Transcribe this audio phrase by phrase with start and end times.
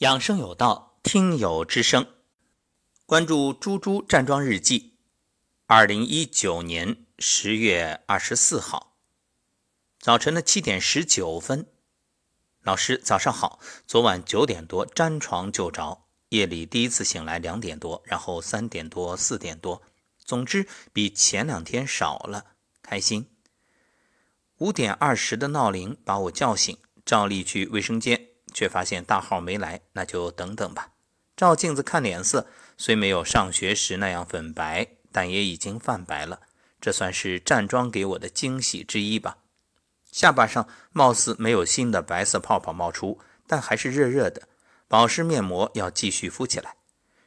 [0.00, 2.06] 养生有道，听友之声。
[3.06, 4.98] 关注猪猪站桩日记。
[5.64, 8.98] 二零一九年十月二十四号
[9.98, 11.66] 早晨的七点十九分，
[12.60, 13.58] 老师早上好。
[13.86, 19.80] 昨晚九点多沾床就着，夜里第一次醒来两点多，然后三点多、四点多，
[20.18, 22.44] 总之比前两天少了，
[22.82, 23.30] 开心。
[24.58, 26.76] 五点二十的闹铃把我叫醒，
[27.06, 28.35] 照例去卫生间。
[28.56, 30.88] 却发现大号没来，那就等等吧。
[31.36, 32.46] 照镜子看脸色，
[32.78, 36.40] 虽没有上学时那样粉白，但也已经泛白了。
[36.80, 39.36] 这算是站桩给我的惊喜之一吧。
[40.10, 44.48] 下巴上貌似没有新的白色泡泡冒出，但还是热热的。
[44.88, 46.76] 保湿面膜要继续敷起来。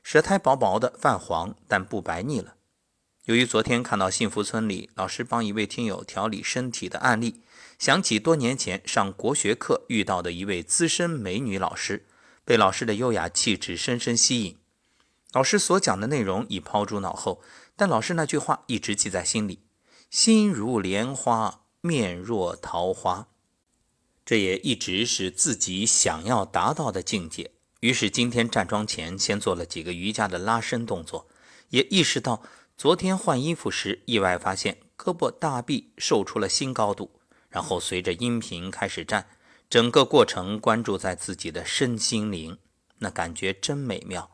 [0.02, 2.56] 舌苔薄薄的，泛黄，但不白腻了。
[3.30, 7.44] 由于昨天看到幸福村里老师帮一位听友调理身体的案例。
[7.78, 12.08] 想起多年前上国学课遇到的一位资深美女老师，
[12.44, 14.58] 被老师的优雅气质深深吸引。
[15.34, 17.44] 老师所讲的内容已抛诸脑后，
[17.76, 19.60] 但老师那句话一直记在心里
[20.10, 23.28] ：“心如莲花，面若桃花。”
[24.26, 27.52] 这也一直是自己想要达到的境界。
[27.82, 31.28] 于是今天站桩前先做了几个瑜伽的拉伸动作，
[31.70, 32.42] 也意识到
[32.80, 37.12] 昨天换衣服时意外发现胳膊大臂瘦出了新高度。
[37.50, 39.28] 然后随着音频开始站，
[39.70, 42.58] 整个过程关注在自己的身心灵，
[43.00, 44.32] 那感觉真美妙。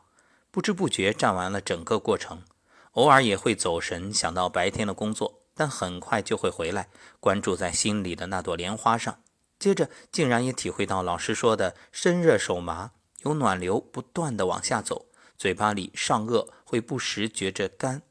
[0.52, 2.44] 不知不觉站完了整个过程，
[2.92, 9.18] 偶尔也会走神，想到白天的工作，但很快就会回来，关注在心里的那朵莲花上。
[9.58, 18.02] 接着竟然也体会到老师说的身热手麻，有暖流不断的往下走，嘴巴里上颚会不时觉着干。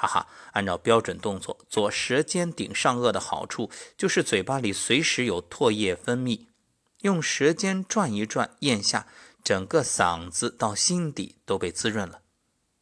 [0.00, 6.46] 哈哈，按照标准动作做舌尖顶上颚的好处，就是嘴巴里随时有唾液分泌，
[7.00, 9.06] 用舌尖转一转，咽下，
[9.44, 12.22] 整个嗓子到心底都被滋润了。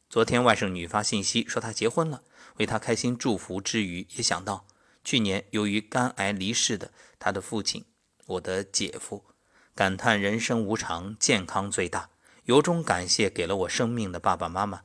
[0.09, 2.23] 昨天外甥女发信息说她结婚了，
[2.55, 4.65] 为她开心祝福之余，也想到
[5.03, 7.83] 去年由于肝癌离世的她的父亲，
[8.27, 9.25] 我的姐夫，
[9.75, 12.09] 感叹人生无常，健康最大，
[12.45, 14.83] 由衷感谢给了我生命的爸爸妈妈。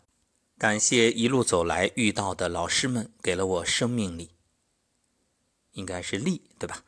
[0.65, 4.31] 感谢一路走来遇到的老师们，给了我生命力，
[5.73, 6.83] 应该是力，对吧？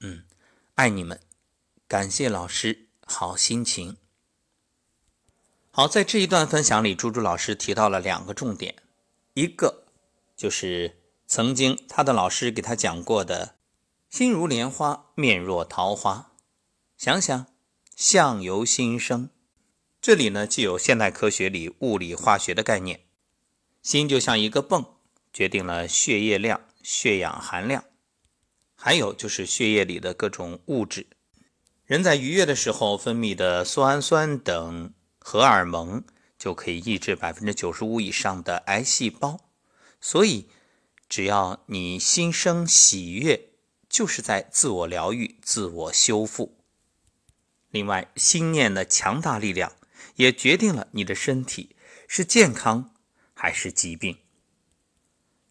[0.00, 0.24] 嗯，
[0.74, 1.20] 爱你们，
[1.86, 3.98] 感谢老师，好心情。
[5.70, 8.74] 好，在这一段分享里，猪猪老师提到了两个重点，
[9.34, 9.84] 一个
[10.36, 10.98] 就是
[11.28, 13.54] 曾经他的老师给他讲过的
[14.10, 16.32] “心如莲花，面若桃花”，
[16.98, 17.46] 想想
[17.94, 19.30] 相由心生。
[20.00, 23.00] 这里呢，既有现代科学里物理化学的概念，
[23.82, 24.86] 心就像一个泵，
[25.32, 27.84] 决定了血液量、血氧含量，
[28.76, 31.08] 还有就是血液里的各种物质。
[31.84, 36.04] 人在愉悦的时候分泌的苏氨酸等荷尔蒙，
[36.38, 39.50] 就可以抑制百分之九十五以上的癌细胞。
[40.00, 40.48] 所以，
[41.08, 43.48] 只要你心生喜悦，
[43.88, 46.56] 就是在自我疗愈、自我修复。
[47.70, 49.72] 另外，心念的强大力量。
[50.18, 51.74] 也决定了你的身体
[52.06, 52.94] 是健康
[53.34, 54.18] 还是疾病。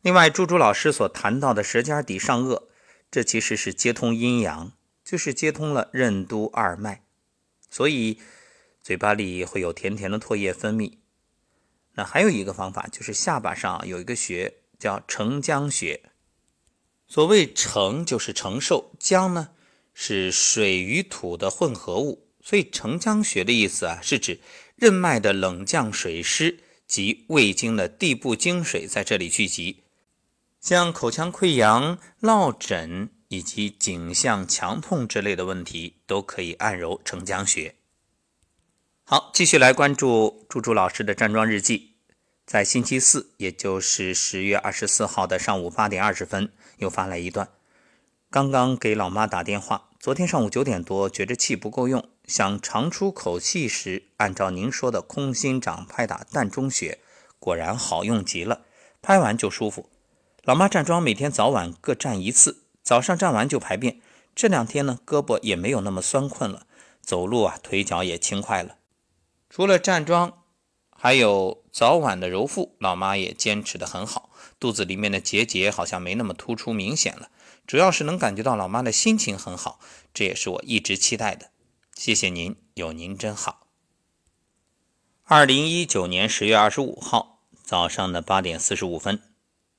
[0.02, 2.64] 另外，朱朱老师所谈到的舌尖底上颚，
[3.10, 4.74] 这其实是接通阴阳，
[5.04, 7.04] 就是接通了任督二脉，
[7.70, 8.20] 所以
[8.82, 10.98] 嘴巴里会有甜甜的唾液分泌。
[11.94, 16.12] 那还有一个方法，就是下巴上有一个穴叫承浆穴。
[17.08, 19.52] 所谓承就是承受，浆呢
[19.94, 22.27] 是水与土的混合物。
[22.48, 24.40] 所以承浆穴的意思啊，是指
[24.78, 29.84] 任脉的冷降水湿及胃经的地部经水在这里聚集，
[30.62, 37.76] 像口腔溃疡、落枕以及颈项强痛之类的问题，都可以按揉承浆穴。
[39.04, 41.96] 好，继续来关注朱朱老师的站桩日记，
[42.46, 47.50] 在星期四，也就是十月二十四号的上午八点二十分，又发来一段，
[48.30, 52.08] 刚刚给老妈打电话，昨天上午九点多，觉着气不够用。
[52.28, 57.00] 想长出口气时，按照您说的空心掌拍打膻中穴，
[57.40, 58.64] 果然好用极了，
[59.02, 59.90] 拍完就舒服。
[60.44, 64.02] 老妈站桩每天早晚各站一次，早上站完就排便。
[64.36, 66.68] 这两天呢，胳膊也没有那么酸困了，
[67.02, 68.76] 走路啊腿脚也轻快了。
[69.50, 70.44] 除了站桩，
[70.94, 74.30] 还有早晚的揉腹，老妈也坚持得很好。
[74.60, 77.30] 肚子里面的结节好像没那么突出明显了，
[77.66, 79.80] 主要是能感觉到老妈的心情很好，
[80.14, 81.52] 这也是我一直期待的。
[81.98, 83.70] 谢谢您，有您真好。
[85.24, 89.20] 二零一九年十月二十五号早上的八点四十五分，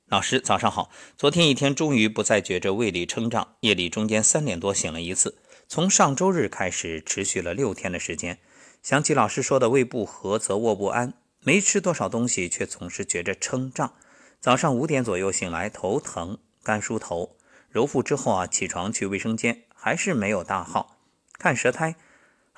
[0.05, 0.91] 老师早上好。
[1.17, 5.37] 昨天一天终于不再觉着胃里撑胀，夜里中间三点多醒了一次。
[5.69, 8.37] 从上周日开始，持续了六天的时间。
[8.83, 13.93] 想起老师说的“胃不和则卧不安”，没吃多少东西，却总是觉着撑胀。
[14.41, 17.37] 早上五点左右醒来，头疼，干梳头，
[17.69, 20.97] 揉腹之后啊，起床去卫生间，还是没有大号。
[21.37, 21.95] 看舌苔，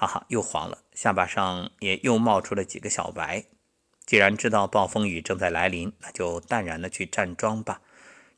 [0.02, 3.46] 哈哈，又黄了，下巴上也又冒出了几个小白。
[4.04, 7.82] 既然知道暴风雨正在来临，那就淡然的去站桩吧。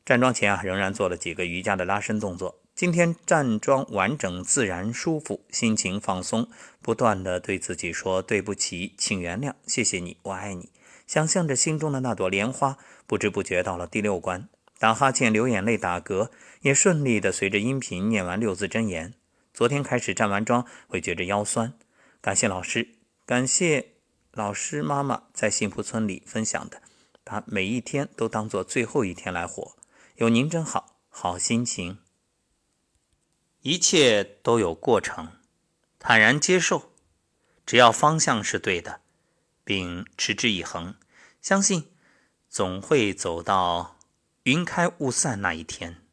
[0.04, 2.60] 站桩前啊，仍然做了几个瑜伽的拉伸动作。
[2.74, 6.50] 今天站桩完整、自然、舒服，心情放松，
[6.82, 10.68] 不断的对自己说：“对不起，请原谅，谢谢你，我爱你。”
[11.08, 12.76] 想象着心中的那朵莲花，
[13.06, 16.28] 不知不觉到了第六关，打哈欠、流眼泪、打嗝，
[16.60, 19.14] 也顺利的随着音频念完六字真言。
[19.54, 21.72] 昨天开始站完桩，会觉着腰酸，
[22.20, 23.92] 感谢老师，感谢
[24.32, 26.82] 老师妈妈在幸福村里分享的，
[27.22, 29.76] 把每一天都当做最后一天来活。
[30.16, 31.98] 有您真好，好心情。
[33.60, 35.38] 一切都有过程，
[36.00, 36.90] 坦然接受，
[37.64, 39.02] 只要方向是对的，
[39.62, 40.96] 并持之以恒，
[41.40, 41.92] 相信
[42.48, 44.00] 总会走到
[44.42, 46.03] 云开雾散那一天。